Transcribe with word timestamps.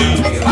Nigga, 0.00 0.49